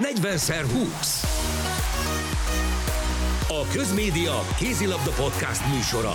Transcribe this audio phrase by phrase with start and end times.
[0.00, 1.24] 40x20.
[3.48, 6.12] A Közmédia Kézilabda Podcast műsora.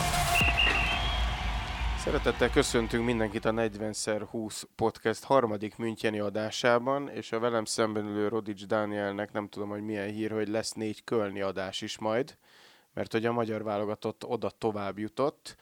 [1.98, 8.66] Szeretettel köszöntünk mindenkit a 40x20 podcast harmadik Müncheni adásában, és a velem szemben ülő Rodics
[8.66, 12.38] Dánielnek nem tudom, hogy milyen hír, hogy lesz négy kölni adás is majd,
[12.94, 15.56] mert hogy a magyar válogatott oda tovább jutott,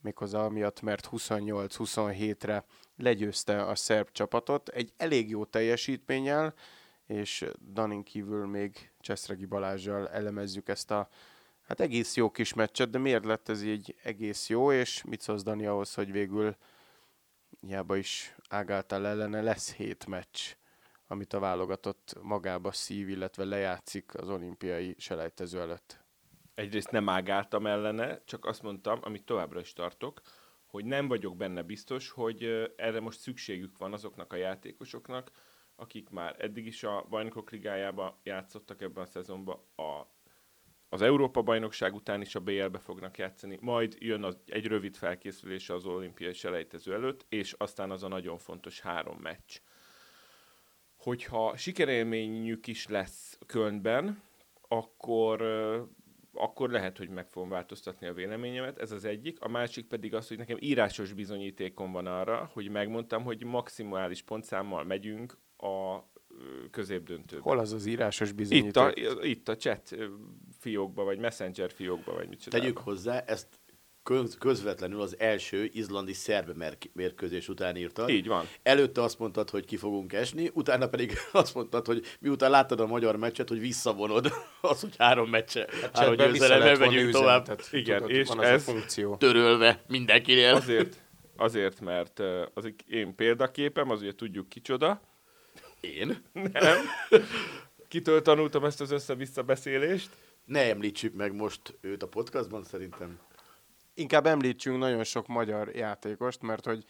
[0.00, 2.64] méghozzá amiatt, mert 28-27-re
[2.96, 6.54] legyőzte a szerb csapatot egy elég jó teljesítménnyel,
[7.06, 11.08] és Danin kívül még Cseszregi Balázsjal elemezzük ezt a
[11.66, 15.42] hát egész jó kis meccset, de miért lett ez így egész jó, és mit szólsz
[15.42, 16.56] Dani ahhoz, hogy végül
[17.60, 20.40] hiába is ágáltál ellene, lesz hét meccs,
[21.06, 26.02] amit a válogatott magába szív, illetve lejátszik az olimpiai selejtező előtt.
[26.54, 30.20] Egyrészt nem ágáltam ellene, csak azt mondtam, amit továbbra is tartok,
[30.66, 32.44] hogy nem vagyok benne biztos, hogy
[32.76, 35.30] erre most szükségük van azoknak a játékosoknak,
[35.76, 40.02] akik már eddig is a bajnokok ligájába játszottak ebben a szezonban, a,
[40.88, 45.70] az Európa bajnokság után is a BL-be fognak játszani, majd jön az, egy rövid felkészülés
[45.70, 49.60] az olimpiai selejtező előtt, és aztán az a nagyon fontos három meccs.
[50.96, 54.22] Hogyha sikerélményük is lesz Kölnben,
[54.68, 55.42] akkor
[56.36, 59.40] akkor lehet, hogy meg fogom változtatni a véleményemet, ez az egyik.
[59.40, 64.84] A másik pedig az, hogy nekem írásos bizonyítékom van arra, hogy megmondtam, hogy maximális pontszámmal
[64.84, 66.08] megyünk a
[66.70, 67.42] középdöntőbe.
[67.42, 68.68] Hol az az írásos bizonyíték?
[68.68, 69.96] Itt a, itt a chat
[70.58, 73.46] fiókba, vagy messenger fiókba, vagy mit Tegyük hozzá, ezt
[74.38, 78.08] közvetlenül az első izlandi-szerb mérkőzés után írtad.
[78.08, 78.44] Így van.
[78.62, 82.86] Előtte azt mondtad, hogy ki fogunk esni, utána pedig azt mondtad, hogy miután láttad a
[82.86, 87.44] magyar meccset, hogy visszavonod az, hogy három meccse, hát három győzelemmel megyünk tovább.
[87.44, 89.16] Tehát, Igen, tudod, és ez, a funkció.
[89.16, 90.54] törölve mindenkinél.
[90.54, 91.02] Azért,
[91.36, 92.20] azért, mert
[92.54, 95.00] az én példaképem, az ugye tudjuk kicsoda.
[95.84, 96.22] Én?
[96.32, 96.76] Nem.
[97.88, 100.10] Kitől tanultam ezt az össze-vissza beszélést?
[100.44, 103.18] Ne említsük meg most őt a podcastban, szerintem
[103.94, 106.84] inkább említsünk nagyon sok magyar játékost, mert hogy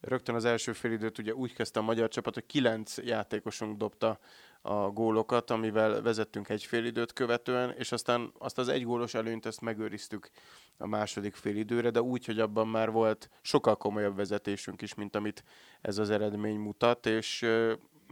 [0.00, 4.18] rögtön az első félidőt ugye úgy kezdte a magyar csapat, hogy kilenc játékosunk dobta
[4.62, 9.60] a gólokat, amivel vezettünk egy félidőt követően, és aztán azt az egy gólos előnyt ezt
[9.60, 10.30] megőriztük
[10.78, 15.44] a második félidőre, de úgy, hogy abban már volt sokkal komolyabb vezetésünk is, mint amit
[15.80, 17.46] ez az eredmény mutat, és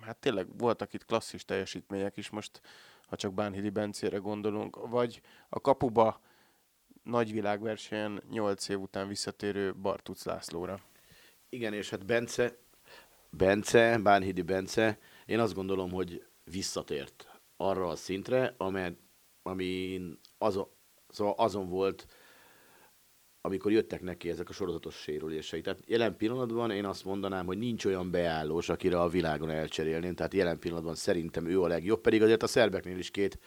[0.01, 2.61] hát tényleg voltak itt klasszis teljesítmények is most,
[3.07, 6.21] ha csak Bánhidi Bencére gondolunk, vagy a kapuba
[7.03, 10.81] nagyvilágversenyen 8 év után visszatérő Bartuc Lászlóra.
[11.49, 12.57] Igen, és hát Bence,
[13.31, 18.97] Bence, Bánhidi Bence, én azt gondolom, hogy visszatért arra a szintre, amely,
[19.43, 20.01] ami
[20.39, 20.69] azon,
[21.09, 22.07] szóval azon volt,
[23.47, 25.61] amikor jöttek neki ezek a sorozatos sérülései.
[25.61, 30.35] Tehát jelen pillanatban én azt mondanám, hogy nincs olyan beállós, akire a világon elcserélném, tehát
[30.35, 33.39] jelen pillanatban szerintem ő a legjobb, pedig azért a szerbeknél is két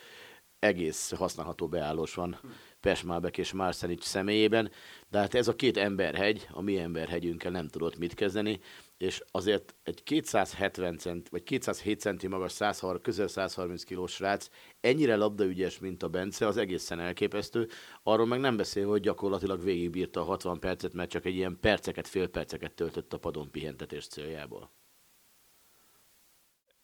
[0.60, 2.40] egész használható beállós van.
[2.80, 4.72] Pesmábek és Marszenics személyében,
[5.10, 8.60] de hát ez a két emberhegy, a mi emberhegyünkkel nem tudott mit kezdeni,
[8.98, 14.50] és azért egy 270 cent, vagy 207 centi magas, 130, közel 130 kilós srác
[14.80, 17.68] ennyire labdaügyes, mint a Bence, az egészen elképesztő.
[18.04, 22.08] Arról meg nem beszél, hogy gyakorlatilag végigbírta a 60 percet, mert csak egy ilyen perceket,
[22.08, 24.72] fél perceket töltött a padon pihentetés céljából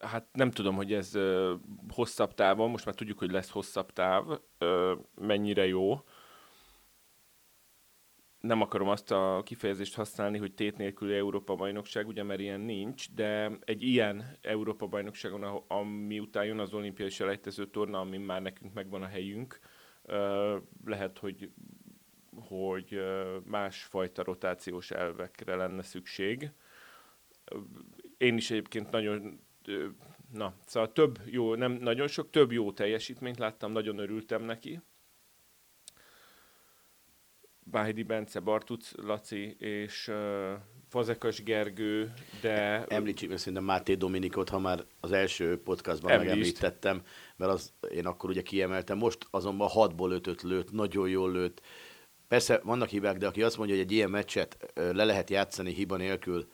[0.04, 1.54] hát nem tudom, hogy ez ö,
[1.90, 6.04] hosszabb távon, most már tudjuk, hogy lesz hosszabb táv, ö, mennyire jó.
[8.48, 13.58] Nem akarom azt a kifejezést használni, hogy tét nélküli Európa-bajnokság, ugye, mert ilyen nincs, de
[13.66, 19.08] egy ilyen Európa-bajnokságon, ami után jön az olimpiai selejtező torna, amin már nekünk megvan a
[19.08, 19.60] helyünk,
[20.86, 21.50] lehet, hogy
[22.36, 23.02] hogy
[23.46, 26.52] másfajta rotációs elvekre lenne szükség.
[28.18, 29.40] Én is egyébként nagyon
[30.32, 34.82] na, szóval több jó, nem nagyon sok, több jó teljesítményt láttam, nagyon örültem neki.
[37.64, 40.12] Báhidi Bence, Bartuc Laci és
[40.90, 42.86] Fazekas Gergő, de...
[42.86, 46.30] Említsük meg szerintem Máté Dominikot, ha már az első podcastban Említsd.
[46.30, 47.02] megemlítettem,
[47.36, 48.98] mert az, én akkor ugye kiemeltem.
[48.98, 51.62] Most azonban 6-ból 5 lőtt, nagyon jól lőtt.
[52.28, 55.98] Persze vannak hibák, de aki azt mondja, hogy egy ilyen meccset le lehet játszani hiba
[55.98, 56.48] nélkül,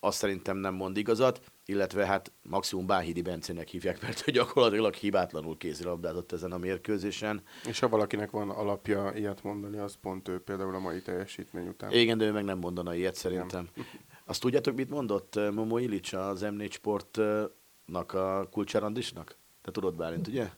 [0.00, 6.32] azt szerintem nem mond igazat illetve hát maximum Báhidi Bencének hívják, mert gyakorlatilag hibátlanul kézilabdázott
[6.32, 7.42] ezen a mérkőzésen.
[7.68, 11.92] És ha valakinek van alapja ilyet mondani, az pont ő például a mai teljesítmény után.
[11.92, 13.68] Igen, de ő meg nem mondana ilyet szerintem.
[13.74, 13.86] Nem.
[14.26, 19.36] Azt tudjátok, mit mondott eh, Momo Ilic az M4 Sportnak a kulcsárandisnak?
[19.62, 20.50] Te tudod Bálint, ugye?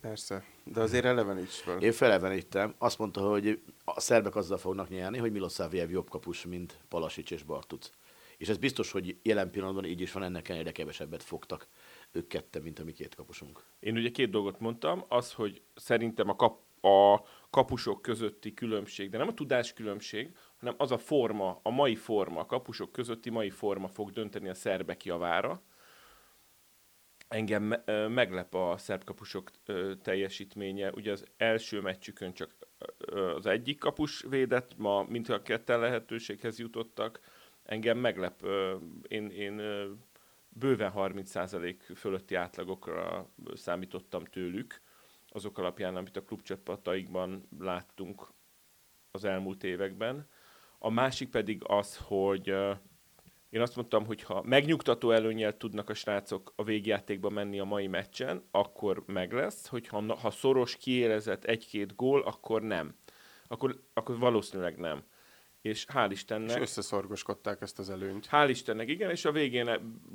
[0.00, 1.80] Persze, de azért eleveníts fel.
[1.82, 2.74] Én felelevenítem.
[2.78, 7.42] Azt mondta, hogy a szerbek azzal fognak nyerni, hogy Milosavljev jobb kapus, mint Palasics és
[7.42, 7.90] Bartuc
[8.40, 11.68] és ez biztos, hogy jelen pillanatban így is van, ennek ellenére kevesebbet fogtak
[12.12, 13.64] ők ketten, mint a mi két kapusunk.
[13.80, 19.18] Én ugye két dolgot mondtam, az, hogy szerintem a, kap, a kapusok közötti különbség, de
[19.18, 23.50] nem a tudás különbség, hanem az a forma, a mai forma, a kapusok közötti mai
[23.50, 25.62] forma fog dönteni a szerbek javára.
[27.28, 29.50] Engem me- meglep a szerb kapusok
[30.02, 30.90] teljesítménye.
[30.90, 32.56] Ugye az első meccsükön csak
[33.36, 37.20] az egyik kapus védett, ma mint a ketten lehetőséghez jutottak.
[37.70, 38.46] Engem meglep,
[39.08, 39.56] én, én
[40.48, 44.82] bőven 30% fölötti átlagokra számítottam tőlük,
[45.28, 48.28] azok alapján, amit a klubcsapataikban láttunk
[49.10, 50.28] az elmúlt években.
[50.78, 52.48] A másik pedig az, hogy
[53.50, 57.86] én azt mondtam, hogy ha megnyugtató előnyel tudnak a srácok a végjátékba menni a mai
[57.86, 62.94] meccsen, akkor meg lesz, hogyha ha szoros, kiélezett egy-két gól, akkor nem.
[63.48, 65.02] Akkor, akkor valószínűleg nem.
[65.60, 66.60] És hál' És Istennek...
[66.60, 68.28] összeszorgoskodták ezt az előnyt.
[68.30, 69.64] Hál' Istennek, igen, és a végén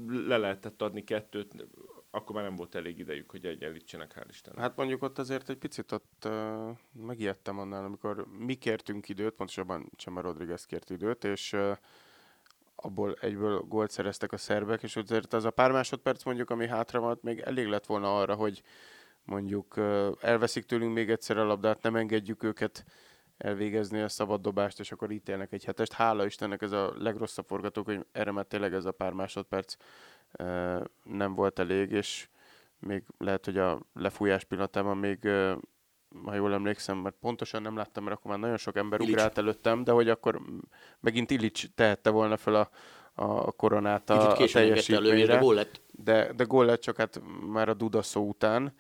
[0.08, 1.68] le lehetett adni kettőt,
[2.12, 4.60] akkor már nem volt elég idejük, hogy egyenlítsenek, hál' Istennek.
[4.60, 9.92] Hát mondjuk ott azért egy picit ott uh, megijedtem annál, amikor mi kértünk időt, pontosabban
[9.96, 11.78] Csema Rodriguez kért időt, és uh,
[12.76, 17.00] abból egyből gólt szereztek a szerbek, és azért az a pár másodperc mondjuk, ami hátra
[17.00, 18.62] volt, még elég lett volna arra, hogy
[19.24, 22.86] mondjuk uh, elveszik tőlünk még egyszer a labdát, nem engedjük őket
[23.38, 25.94] elvégezni a szabad dobást, és akkor ítélnek egy hetest.
[25.94, 29.76] Hála Istennek ez a legrosszabb forgatókönyv, erre már tényleg ez a pár másodperc
[30.40, 32.28] uh, nem volt elég, és
[32.80, 35.52] még lehet, hogy a lefújás pillanatában még, uh,
[36.26, 39.16] ha jól emlékszem, mert pontosan nem láttam, mert akkor már nagyon sok ember Illich.
[39.16, 40.42] ugrált előttem, de hogy akkor
[41.00, 42.70] megint Illich tehette volna fel a,
[43.14, 45.38] a koronát a, a és de teljesítményre.
[45.38, 45.82] gól lett.
[45.92, 47.22] De, de gól lett csak hát
[47.52, 48.74] már a Duda szó után.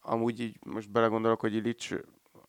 [0.00, 1.94] Amúgy így most belegondolok, hogy Illich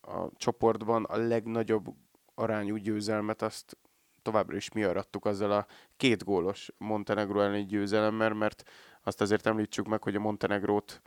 [0.02, 1.86] a csoportban a legnagyobb
[2.34, 3.76] arányú győzelmet azt
[4.22, 5.66] továbbra is mi arattuk azzal a
[5.96, 8.62] két gólos Montenegro elleni győzelemmel, mert
[9.02, 11.02] azt azért említsük meg, hogy a Montenegrót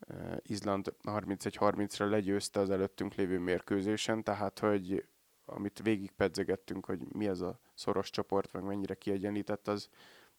[0.00, 5.08] eh, Izland 31-30-ra legyőzte az előttünk lévő mérkőzésen, tehát hogy
[5.44, 9.88] amit végig pedzegettünk, hogy mi ez a szoros csoport, meg mennyire kiegyenlített, az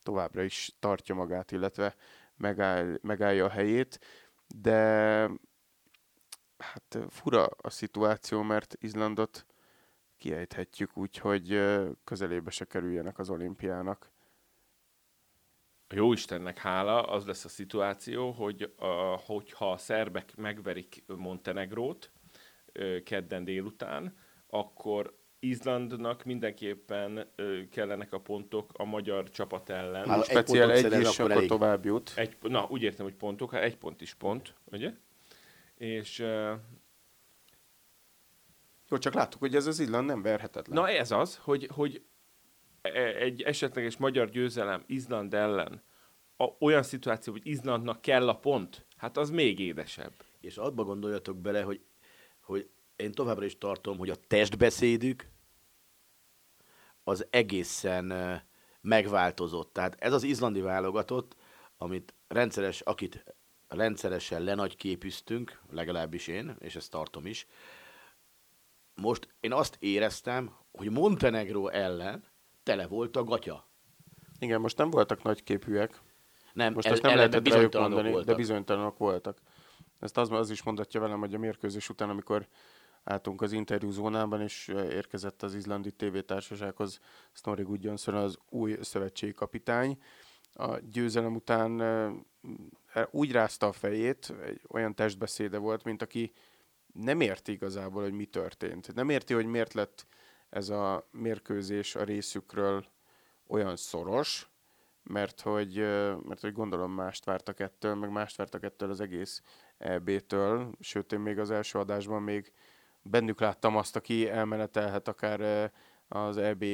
[0.04, 1.96] továbbra is tartja magát, illetve
[2.36, 4.00] megáll, megállja a helyét,
[4.56, 5.30] de
[6.60, 9.46] hát fura a szituáció, mert Izlandot
[10.18, 11.62] kiejthetjük úgy, hogy
[12.04, 14.12] közelébe se kerüljenek az olimpiának.
[15.88, 18.86] A jó Istennek hála, az lesz a szituáció, hogy a,
[19.26, 22.12] hogyha a szerbek megverik Montenegrót
[23.04, 24.18] kedden délután,
[24.48, 30.08] akkor Izlandnak mindenképpen ö, kellenek a pontok a magyar csapat ellen.
[30.08, 31.48] Hát, egy Speciál egy szerez, is, akkor akkor elég.
[31.48, 32.12] tovább jut.
[32.16, 34.94] Egy, na, úgy értem, hogy pontok, hát egy pont is pont, ugye?
[35.80, 36.20] És
[38.90, 40.82] Jó, csak láttuk, hogy ez az Izland nem verhetetlen.
[40.82, 42.04] na ez az, hogy, hogy
[42.82, 45.84] e- egy esetleges magyar győzelem Izland ellen
[46.38, 50.14] a, olyan szituáció, hogy Izlandnak kell a pont, hát az még édesebb.
[50.42, 51.82] És abba gondoljatok bele, hogy,
[52.42, 55.28] hogy én továbbra is tartom, hogy a testbeszédük
[57.04, 58.14] az egészen
[58.82, 59.74] megváltozott.
[59.74, 61.36] Tehát ez az izlandi válogatott,
[61.78, 63.24] amit rendszeres, akit
[63.70, 67.48] rendszeresen lenagyképűztünk, legalábbis én, és ezt tartom is,
[68.96, 72.24] most én azt éreztem, hogy Montenegro ellen
[72.64, 73.68] tele volt a gatya.
[74.40, 76.02] Igen, most nem voltak nagyképűek.
[76.54, 78.28] Nem, Most el- ezt nem lehetett rájuk mondani, voltak.
[78.28, 79.38] de bizonytalanok voltak.
[80.00, 82.48] Ezt az, az is mondatja velem, hogy a mérkőzés után, amikor
[83.04, 87.00] álltunk az interjúzónában, és érkezett az izlandi tévétársasághoz
[87.32, 90.02] Snorri Gudjonsson, az új szövetségi kapitány.
[90.54, 92.12] A győzelem után ö, e,
[93.12, 96.32] úgy rázta a fejét, egy olyan testbeszéde volt, mint aki
[96.94, 98.94] nem érti igazából, hogy mi történt.
[98.94, 100.06] Nem érti, hogy miért lett
[100.50, 102.86] ez a mérkőzés a részükről
[103.48, 104.50] olyan szoros,
[105.04, 109.42] mert hogy, ö, mert hogy gondolom mást vártak ettől, meg mást vártak ettől az egész
[109.78, 112.54] EB-től, sőt én még az első adásban még
[113.02, 115.66] bennük láttam azt, aki elmenetelhet akár ö,
[116.08, 116.66] az EB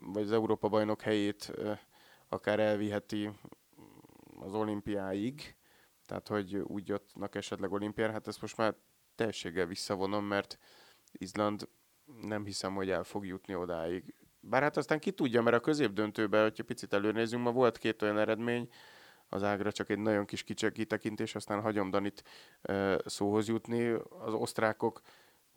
[0.00, 1.52] vagy az Európa bajnok helyét
[2.28, 3.30] akár elviheti
[4.42, 5.56] az olimpiáig,
[6.06, 8.74] tehát hogy úgy jöttnek esetleg olimpiára, hát ezt most már
[9.14, 10.58] teljességgel visszavonom, mert
[11.12, 11.68] Izland
[12.22, 14.14] nem hiszem, hogy el fog jutni odáig.
[14.40, 18.18] Bár hát aztán ki tudja, mert a középdöntőben, hogyha picit előnézünk, ma volt két olyan
[18.18, 18.68] eredmény,
[19.28, 22.22] az ágra csak egy nagyon kis kitekintés, aztán hagyom Danit
[22.62, 23.88] ö, szóhoz jutni.
[24.24, 25.00] Az osztrákok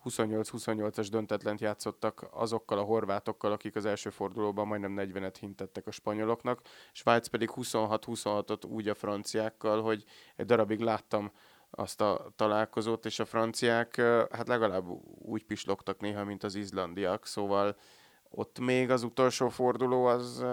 [0.04, 6.62] 28-28-as döntetlent játszottak azokkal a horvátokkal, akik az első fordulóban majdnem 40-et hintettek a spanyoloknak.
[6.92, 10.04] Svájc pedig 26-26-ot úgy a franciákkal, hogy
[10.36, 11.32] egy darabig láttam
[11.70, 13.96] azt a találkozót, és a franciák
[14.32, 14.86] hát legalább
[15.20, 17.78] úgy pislogtak néha, mint az izlandiak, szóval
[18.30, 20.46] ott még az utolsó forduló az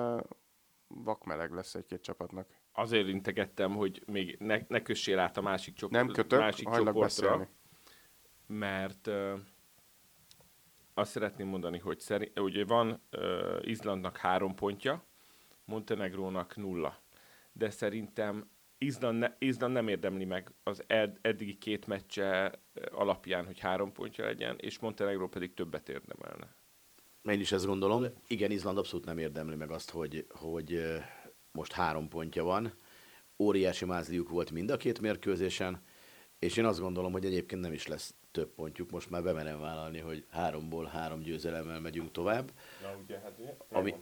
[0.88, 2.48] vakmeleg lesz egy-két csapatnak.
[2.72, 7.00] azért integettem, hogy még ne, ne kössél át a másik, csop- Nem kötök, másik csoportra,
[7.00, 7.48] beszélni.
[8.50, 9.10] Mert
[10.94, 15.04] azt szeretném mondani, hogy szeri, ugye van uh, Izlandnak három pontja,
[15.64, 16.98] Montenegrónak nulla.
[17.52, 22.52] De szerintem Izland, ne, Izland nem érdemli meg az ed, eddigi két meccse
[22.90, 26.54] alapján, hogy három pontja legyen, és Montenegró pedig többet érdemelne.
[27.22, 28.04] Én is ezt gondolom.
[28.26, 30.96] Igen, Izland abszolút nem érdemli meg azt, hogy, hogy ö,
[31.52, 32.72] most három pontja van.
[33.38, 35.82] Óriási mázliuk volt mind a két mérkőzésen,
[36.38, 38.90] és én azt gondolom, hogy egyébként nem is lesz több pontjuk.
[38.90, 42.52] Most már bemerem vállalni, hogy háromból három győzelemmel megyünk tovább.
[42.82, 43.94] Na ugye, hát ugye, Ami-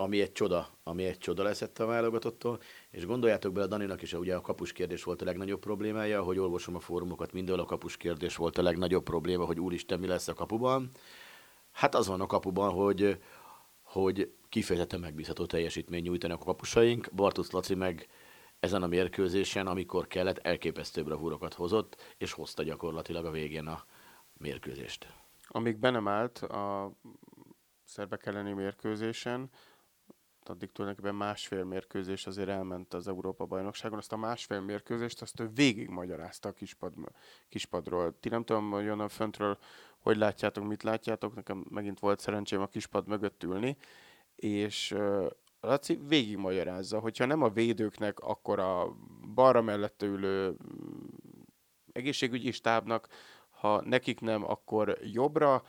[0.00, 4.34] ami egy csoda, ami egy csoda lesz a válogatottól, és gondoljátok bele, Daninak is ugye
[4.34, 8.36] a kapus kérdés volt a legnagyobb problémája, hogy olvasom a fórumokat, mindenhol a kapus kérdés
[8.36, 10.90] volt a legnagyobb probléma, hogy úristen, mi lesz a kapuban.
[11.70, 13.20] Hát az van a kapuban, hogy,
[13.82, 18.08] hogy kifejezetten megbízható teljesítmény nyújtanak a kapusaink, Bartusz Laci meg
[18.60, 23.84] ezen a mérkőzésen, amikor kellett, elképesztő bravúrokat hozott, és hozta gyakorlatilag a végén a
[24.32, 25.06] mérkőzést.
[25.48, 26.92] Amíg be nem állt a
[27.84, 29.50] szerbek elleni mérkőzésen,
[30.44, 33.98] addig tulajdonképpen másfél mérkőzés azért elment az Európa-bajnokságon.
[33.98, 36.94] Azt a másfél mérkőzést azt ő végig magyarázta a kispad,
[37.48, 38.18] kispadról.
[38.20, 39.58] Ti nem tudom, hogy onnan föntről
[40.00, 41.34] hogy látjátok, mit látjátok.
[41.34, 43.76] Nekem megint volt szerencsém a kispad mögött ülni,
[44.34, 44.94] és
[45.60, 48.96] Laci végig magyarázza, hogyha nem a védőknek, akkor a
[49.34, 50.56] balra mellette ülő mm,
[51.92, 53.08] egészségügyi stábnak,
[53.50, 55.62] ha nekik nem, akkor jobbra,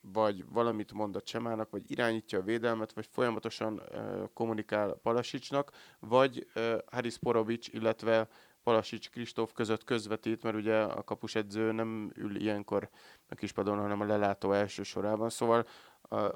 [0.00, 3.82] vagy valamit mond a Csemának, vagy irányítja a védelmet, vagy folyamatosan
[4.34, 6.46] kommunikál Palasicsnak, vagy
[6.90, 8.28] Haris Porovics, illetve
[8.62, 12.88] Palasics Kristóf között közvetít, mert ugye a kapusedző nem ül ilyenkor
[13.28, 15.30] a kispadon, hanem a lelátó első sorában.
[15.30, 15.66] Szóval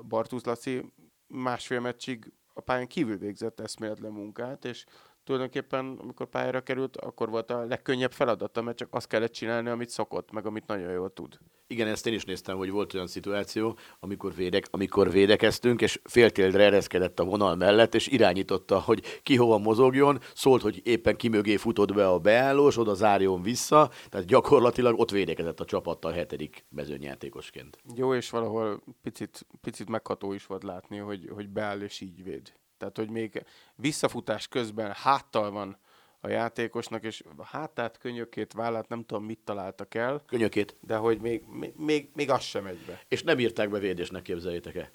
[0.08, 0.92] Bartusz Laci
[1.26, 4.84] másfél meccsig a pályán kívül végzett eszméletlen munkát, és
[5.26, 9.88] tulajdonképpen, amikor pályára került, akkor volt a legkönnyebb feladata, mert csak azt kellett csinálni, amit
[9.88, 11.38] szokott, meg amit nagyon jól tud.
[11.66, 16.64] Igen, ezt én is néztem, hogy volt olyan szituáció, amikor, védek, amikor védekeztünk, és féltéldre
[16.64, 21.56] ereszkedett a vonal mellett, és irányította, hogy ki hova mozogjon, szólt, hogy éppen ki mögé
[21.56, 27.78] futott be a beállós, oda zárjon vissza, tehát gyakorlatilag ott védekezett a csapattal hetedik mezőnyjátékosként.
[27.94, 32.52] Jó, és valahol picit, picit megható is volt látni, hogy, hogy beáll és így véd.
[32.78, 35.78] Tehát, hogy még visszafutás közben háttal van
[36.20, 40.76] a játékosnak, és a hátát, könyökét, vállát, nem tudom, mit találtak el, Könyökét.
[40.80, 43.00] de hogy még, még, még, még az sem megy be.
[43.08, 44.90] És nem írták be védésnek, képzeljétek el.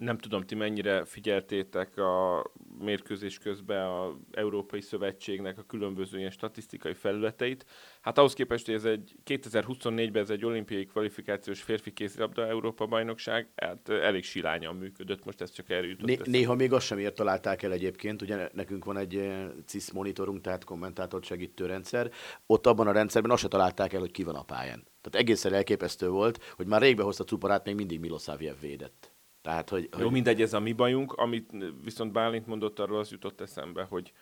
[0.00, 2.44] Nem tudom, ti mennyire figyeltétek a
[2.78, 7.66] mérkőzés közben a Európai Szövetségnek a különböző ilyen statisztikai felületeit.
[8.00, 13.48] Hát ahhoz képest, hogy ez egy 2024-ben ez egy olimpiai kvalifikációs férfi kézilabda Európa bajnokság,
[13.56, 17.14] hát elég silányan működött, most ez csak erre jutott Né- néha még azt sem ért
[17.14, 22.10] találták el egyébként, ugye nekünk van egy eh, CIS monitorunk, tehát kommentátor segítő rendszer,
[22.46, 24.88] ott abban a rendszerben azt se találták el, hogy ki van a pályán.
[25.00, 29.09] Tehát egészen elképesztő volt, hogy már rég behozta Cuparát, még mindig Milosaviev védett.
[29.42, 31.52] Tehát, hogy, Jó, hogy mindegy, ez a mi bajunk, amit
[31.84, 34.12] viszont Bálint mondott, arról az jutott eszembe, hogy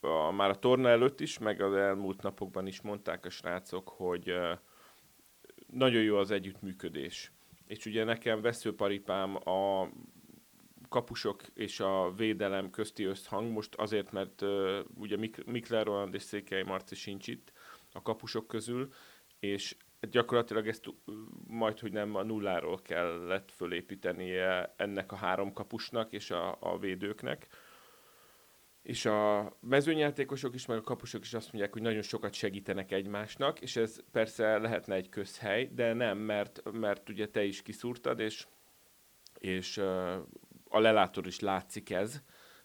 [0.00, 4.34] a, már a torna előtt is, meg az elmúlt napokban is mondták a srácok, hogy
[5.66, 7.32] nagyon jó az együttműködés.
[7.66, 9.88] És ugye nekem veszőparipám a
[10.88, 16.22] kapusok és a védelem közti összhang, most azért, mert uh, ugye Mik- Mikler Roland és
[16.22, 17.52] Székely Marci sincs itt
[17.92, 18.92] a kapusok közül,
[19.38, 19.76] és
[20.10, 20.84] gyakorlatilag ezt
[21.46, 27.46] majd, hogy nem a nulláról kellett fölépítenie ennek a három kapusnak és a, a védőknek.
[28.82, 33.60] És a mezőnyjátékosok is, meg a kapusok is azt mondják, hogy nagyon sokat segítenek egymásnak,
[33.60, 38.46] és ez persze lehetne egy közhely, de nem, mert, mert ugye te is kiszúrtad, és,
[39.38, 39.78] és
[40.68, 42.22] a lelátor is látszik ez,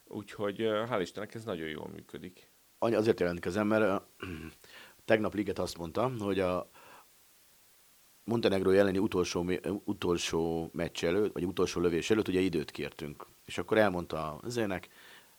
[0.07, 2.51] úgyhogy hál' Istennek ez nagyon jól működik.
[2.77, 4.03] Azért jelentkezem, mert
[5.05, 6.69] tegnap Liget azt mondta, hogy a
[8.27, 9.51] Montenegro elleni utolsó,
[9.83, 13.25] utolsó meccs előtt, vagy utolsó lövés előtt ugye időt kértünk.
[13.45, 14.87] És akkor elmondta az ének,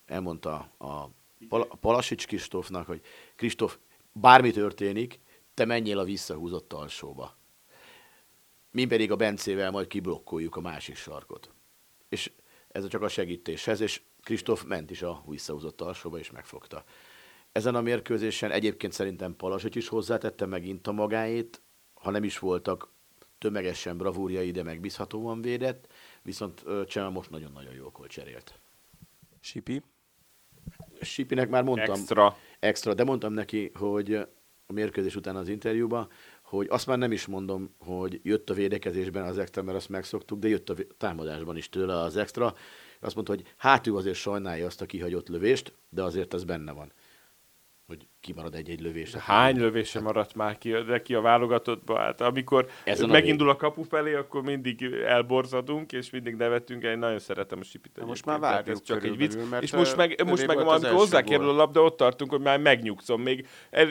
[0.07, 1.11] elmondta a,
[1.49, 3.00] Pal- a Palasics Kristófnak, hogy
[3.37, 3.78] Kristóf,
[4.12, 5.21] bármi történik,
[5.54, 7.37] te menjél a visszahúzott alsóba.
[8.71, 11.50] Mi pedig a Bencével majd kiblokkoljuk a másik sarkot.
[12.09, 12.33] És
[12.68, 16.85] ez csak a segítéshez, és Kristóf ment is a visszahúzott alsóba, és megfogta.
[17.52, 21.62] Ezen a mérkőzésen egyébként szerintem Palasics is hozzátette megint a magáét,
[22.00, 22.88] ha nem is voltak
[23.38, 25.86] tömegesen bravúrjai, de megbízhatóan védett,
[26.22, 28.58] viszont Csema most nagyon-nagyon jól volt cserélt.
[29.40, 29.82] Sipi.
[31.00, 32.36] Sipinek már mondtam, Extra.
[32.58, 34.14] extra, de mondtam neki, hogy
[34.66, 36.08] a mérkőzés után az interjúban,
[36.42, 40.38] hogy azt már nem is mondom, hogy jött a védekezésben az extra, mert azt megszoktuk,
[40.38, 42.54] de jött a támadásban is tőle az extra.
[43.00, 46.72] Azt mondta, hogy hát ő azért sajnálja azt a kihagyott lövést, de azért ez benne
[46.72, 46.92] van
[47.88, 49.14] hogy kimarad egy-egy lövés.
[49.14, 51.98] Hány lövése maradt már ki, de ki a válogatottba?
[51.98, 56.82] Hát amikor Ezen megindul a, a kapu felé, akkor mindig elborzadunk, és mindig nevetünk.
[56.82, 58.06] Én nagyon szeretem a sipit.
[58.06, 59.37] Most már várjuk ez csak egy vicc.
[59.60, 63.22] És most meg, most meg amikor hozzákerül a labda, ott tartunk, hogy már megnyugszom.
[63.22, 63.88] Még el,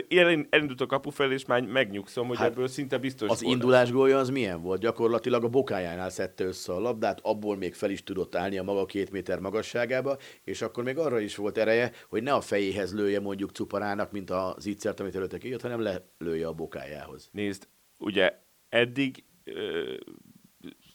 [0.50, 4.18] elindult a kapu felé, és már megnyugszom, hogy hát ebből szinte biztos Az indulás gólja
[4.18, 4.80] az milyen volt?
[4.80, 8.86] Gyakorlatilag a bokájánál szedte össze a labdát, abból még fel is tudott állni a maga
[8.86, 13.20] két méter magasságába, és akkor még arra is volt ereje, hogy ne a fejéhez lője
[13.20, 17.30] mondjuk cuparán magának, mint az ígyszert, amit előtte kijött, hanem lelője a bokájához.
[17.32, 17.68] Nézd,
[18.00, 19.94] ugye eddig ö,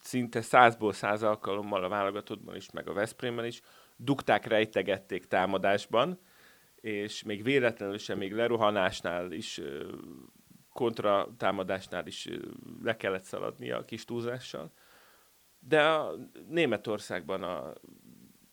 [0.00, 3.60] szinte százból száz alkalommal a válogatottban is, meg a Veszprémben is
[3.96, 6.20] dugták, rejtegették támadásban,
[6.74, 9.60] és még véletlenül sem, még lerohanásnál is,
[10.72, 12.28] kontra támadásnál is
[12.82, 14.72] le kellett szaladnia a kis túlzással.
[15.58, 16.14] De a
[16.48, 17.74] Németországban a,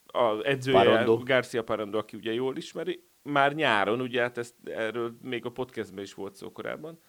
[0.06, 1.18] a edzője, Parando.
[1.18, 6.04] Garcia Parando, aki ugye jól ismeri, már nyáron, ugye hát ezt, erről még a podcastben
[6.04, 7.00] is volt szó korábban,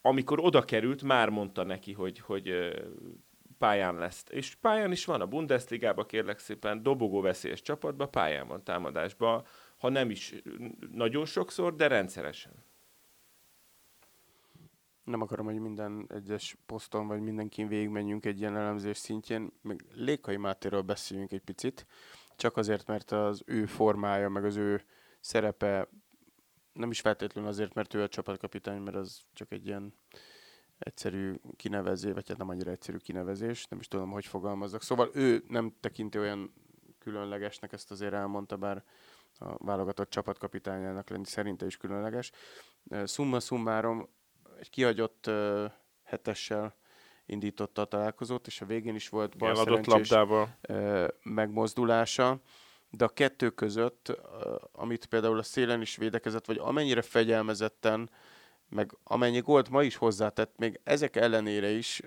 [0.00, 2.72] amikor oda került, már mondta neki, hogy, hogy
[3.58, 4.24] pályán lesz.
[4.28, 9.46] És pályán is van a Bundesligába, kérlek szépen, dobogó veszélyes csapatba, pályán van támadásba,
[9.76, 10.34] ha nem is
[10.92, 12.52] nagyon sokszor, de rendszeresen.
[15.04, 19.52] Nem akarom, hogy minden egyes poszton, vagy mindenkin végigmenjünk egy ilyen elemzés szintjén.
[19.62, 21.86] Meg Lékai Mátéről beszéljünk egy picit
[22.36, 24.84] csak azért, mert az ő formája, meg az ő
[25.20, 25.88] szerepe
[26.72, 29.94] nem is feltétlenül azért, mert ő a csapatkapitány, mert az csak egy ilyen
[30.78, 34.82] egyszerű kinevezés, vagy hát nem annyira egyszerű kinevezés, nem is tudom, hogy fogalmazzak.
[34.82, 36.54] Szóval ő nem tekinti olyan
[36.98, 38.84] különlegesnek, ezt azért elmondta, bár
[39.38, 42.32] a válogatott csapatkapitányának lenni szerinte is különleges.
[43.04, 44.08] Summa summarum,
[44.58, 45.30] egy kihagyott
[46.02, 46.76] hetessel
[47.26, 50.56] indította a találkozót, és a végén is volt bal labdával.
[51.22, 52.40] megmozdulása,
[52.90, 54.20] de a kettő között,
[54.72, 58.10] amit például a szélen is védekezett, vagy amennyire fegyelmezetten,
[58.68, 62.00] meg amennyi gólt ma is hozzátett, még ezek ellenére is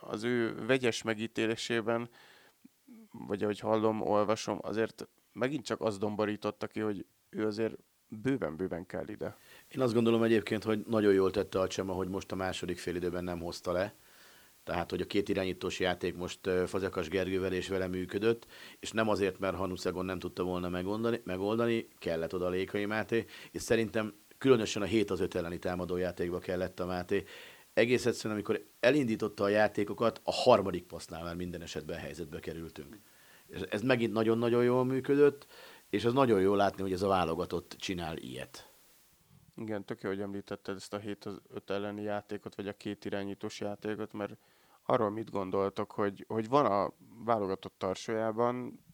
[0.00, 2.08] az ő vegyes megítélésében,
[3.10, 7.76] vagy ahogy hallom, olvasom, azért megint csak az domborította ki, hogy ő azért
[8.08, 9.36] bőven-bőven kell ide.
[9.68, 13.24] Én azt gondolom egyébként, hogy nagyon jól tette a Csema, hogy most a második félidőben
[13.24, 13.94] nem hozta le,
[14.66, 18.46] tehát hogy a két irányítós játék most Fazekas Gergővel és vele működött,
[18.80, 23.62] és nem azért, mert Hanuszegon nem tudta volna megoldani, megoldani kellett oda Lékai Máté, és
[23.62, 27.24] szerintem különösen a 7 az 5 elleni támadójátékba kellett a Máté.
[27.72, 33.00] Egész egyszerűen, amikor elindította a játékokat, a harmadik passznál már minden esetben helyzetbe kerültünk.
[33.46, 35.46] És ez megint nagyon-nagyon jól működött,
[35.90, 38.70] és az nagyon jól látni, hogy ez a válogatott csinál ilyet.
[39.56, 43.04] Igen, tök jó, hogy említetted ezt a 7 az 5 elleni játékot, vagy a két
[43.04, 44.36] irányítós játékot, mert
[44.86, 46.92] arról mit gondoltok, hogy, hogy van a
[47.24, 48.84] válogatott tarsójában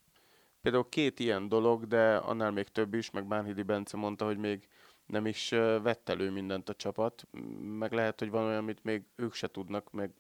[0.61, 4.69] például két ilyen dolog, de annál még több is, meg Bánhidi Bence mondta, hogy még
[5.07, 5.49] nem is
[5.83, 7.29] vett elő mindent a csapat,
[7.61, 10.15] meg lehet, hogy van olyan, amit még ők se tudnak, meg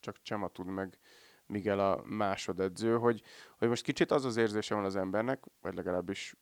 [0.00, 0.98] csak Csema tud, meg
[1.46, 3.22] Miguel a másodedző, hogy,
[3.58, 6.34] hogy most kicsit az az érzése van az embernek, vagy legalábbis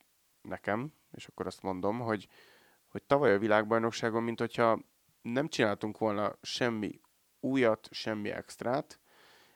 [0.42, 2.28] nekem, és akkor azt mondom, hogy,
[2.88, 4.80] hogy tavaly a világbajnokságon, mint hogyha
[5.22, 7.00] nem csináltunk volna semmi
[7.46, 9.00] újat, semmi extrát,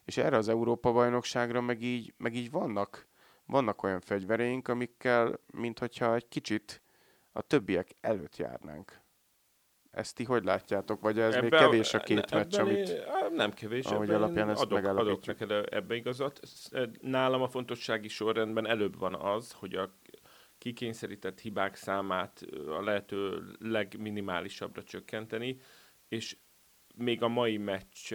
[0.05, 3.07] és erre az Európa-bajnokságra meg így, meg így vannak,
[3.45, 6.83] vannak olyan fegyvereink, amikkel, mint hogyha egy kicsit
[7.33, 9.01] a többiek előtt járnánk.
[9.91, 11.01] Ezt ti hogy látjátok?
[11.01, 13.05] Vagy ez ebbe még kevés a két meccs, amit...
[13.35, 16.41] Nem kevés, ahogy alapján ezt adok, adok neked ebbe igazat.
[17.01, 19.95] Nálam a fontossági sorrendben előbb van az, hogy a
[20.59, 25.61] kikényszerített hibák számát a lehető legminimálisabbra csökkenteni,
[26.09, 26.37] és
[27.01, 28.15] még a mai meccs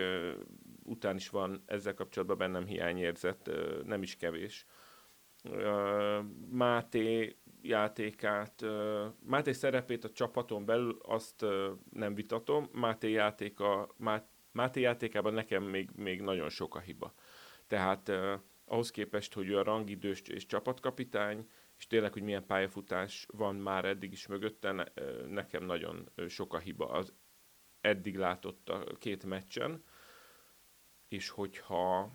[0.84, 3.50] után is van ezzel kapcsolatban bennem hiányérzet,
[3.84, 4.66] nem is kevés.
[6.50, 8.66] Máté játékát,
[9.20, 11.46] Máté szerepét a csapaton belül azt
[11.92, 13.96] nem vitatom, Máté, játéka,
[14.52, 17.14] Máté játékában nekem még, még nagyon sok a hiba.
[17.68, 18.12] Tehát
[18.66, 23.86] ahhoz képest, hogy ő a rangidős és csapatkapitány, és tényleg, hogy milyen pályafutás van már
[23.86, 24.92] eddig is mögötte,
[25.28, 26.90] nekem nagyon sok a hiba.
[26.90, 27.14] Az
[27.86, 29.84] eddig látott a két meccsen,
[31.08, 32.12] és hogyha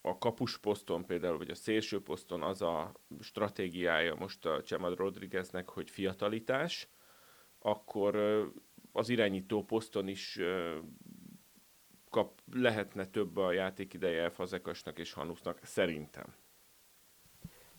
[0.00, 5.90] a kapusposzton például, vagy a szélső poszton az a stratégiája most a Csemad Rodrigueznek, hogy
[5.90, 6.88] fiatalitás,
[7.58, 8.16] akkor
[8.92, 10.40] az irányító poszton is
[12.10, 16.34] kap, lehetne több a játékideje Fazekasnak és Hanusznak, szerintem.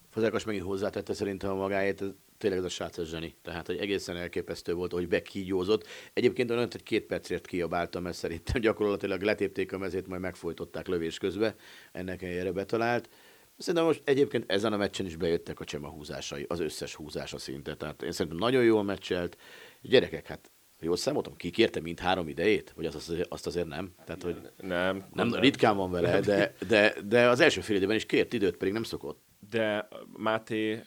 [0.10, 2.04] Fazekas megint hozzátette szerintem a magáét,
[2.42, 3.36] tényleg ez a srác ez zseni.
[3.42, 5.88] Tehát, hogy egészen elképesztő volt, hogy bekígyózott.
[6.14, 11.18] Egyébként olyan, hogy két percért kiabáltam, mert szerintem gyakorlatilag letépték a mezét, majd megfojtották lövés
[11.18, 11.56] közben.
[11.92, 13.10] Ennek helyére betalált.
[13.58, 17.76] Szerintem most egyébként ezen a meccsen is bejöttek a csema húzásai, az összes húzása szinte.
[17.76, 19.38] Tehát én szerintem nagyon jól meccselt.
[19.82, 22.74] Gyerekek, hát jól számoltam, ki kérte mind három idejét?
[22.76, 23.94] Vagy azt, azért, azt azért nem?
[24.06, 25.06] Tehát, hogy Nem.
[25.14, 28.74] nem, ritkán van vele, de, de, de az első fél időben is kért időt, pedig
[28.74, 29.22] nem szokott.
[29.50, 30.82] De Máté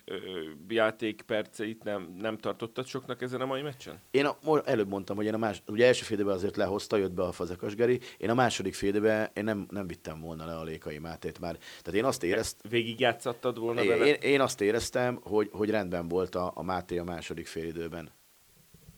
[0.68, 4.00] játékperceit nem, nem tartottad soknak ezen a mai meccsen?
[4.10, 7.12] Én a, előbb mondtam, hogy én a más, ugye első fél időben azért lehozta, jött
[7.12, 10.56] be a Fazekas Geri, én a második fél időben én nem, nem vittem volna le
[10.56, 11.56] a Lékai Mátét már.
[11.56, 14.06] Tehát én azt éreztem, Végigjátszattad volna én, vele?
[14.06, 18.10] én, én azt éreztem, hogy, hogy rendben volt a, a Máté a második fél időben.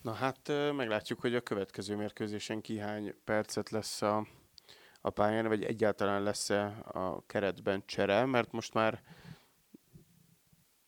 [0.02, 4.26] Na hát meglátjuk, hogy a következő mérkőzésen ki hány percet lesz a,
[5.00, 9.02] a pályán, vagy egyáltalán lesz-e a keretben csere, mert most már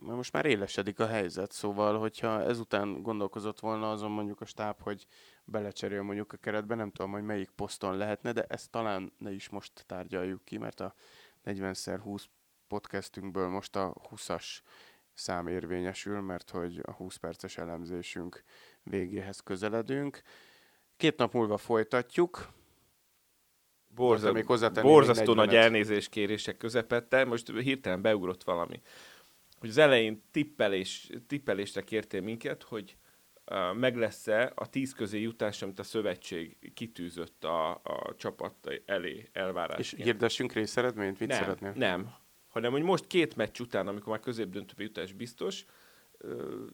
[0.01, 4.81] mert most már élesedik a helyzet, szóval, hogyha ezután gondolkozott volna azon mondjuk a stáb,
[4.81, 5.07] hogy
[5.45, 9.49] belecserél mondjuk a keretbe, nem tudom, hogy melyik poszton lehetne, de ezt talán ne is
[9.49, 10.95] most tárgyaljuk ki, mert a
[11.45, 12.25] 40x20
[12.69, 14.45] podcastünkből most a 20-as
[15.15, 18.43] szám érvényesül, mert hogy a 20 perces elemzésünk
[18.83, 20.23] végéhez közeledünk.
[20.97, 22.49] Két nap múlva folytatjuk.
[23.95, 25.35] Borza, még borzasztó még 40-et.
[25.35, 28.83] nagy elnézéskérések közepette, most hirtelen beugrott valami.
[29.59, 32.97] Hogy az elején tippelés, tippelésre kértél minket, hogy
[33.51, 39.17] uh, meg lesz-e a tíz közé jutás, amit a szövetség kitűzött a, a csapat elé
[39.17, 40.03] És elvárásként.
[40.03, 41.19] hirdessünk részeredményt?
[41.19, 41.73] Mit nem, szeretnél?
[41.77, 42.15] nem.
[42.49, 45.65] Hanem, hogy most két meccs után, amikor már középdöntőbe jutás biztos,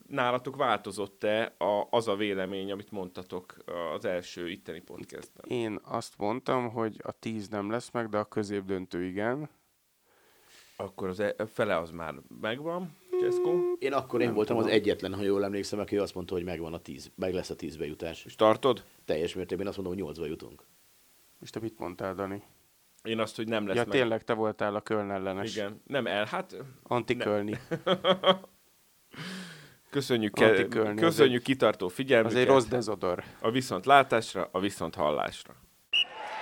[0.07, 3.55] nálatok változott-e a, az a vélemény, amit mondtatok
[3.95, 5.45] az első itteni podcastben?
[5.47, 9.49] Én azt mondtam, hogy a 10 nem lesz meg, de a középdöntő igen.
[10.75, 13.75] Akkor az e- fele az már megvan, Cseszkó.
[13.79, 14.71] Én akkor én Nem voltam tudom.
[14.71, 17.55] az egyetlen, ha jól emlékszem, aki azt mondta, hogy megvan a tíz, meg lesz a
[17.55, 18.25] tíz bejutás.
[18.25, 18.83] És tartod?
[19.05, 20.63] Teljes mértékben azt mondom, hogy nyolcba jutunk.
[21.41, 22.43] És te mit mondtál, Dani?
[23.03, 23.91] Én azt, hogy nem lesz ja, meg.
[23.91, 25.55] tényleg te voltál a Köln ellenes.
[25.55, 25.81] Igen.
[25.87, 27.59] Nem el, hát Antikölni.
[29.89, 32.35] köszönjük, Anti ke- Kölni, köszönjük kitartó figyelmüket.
[32.37, 33.23] Az egy rossz dezodor.
[33.39, 35.55] A viszont látásra, a viszont hallásra.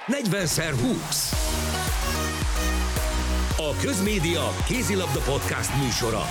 [0.07, 1.31] 40x20.
[1.49, 1.52] A
[3.81, 6.23] Közmédia kézilabda podcast műsora.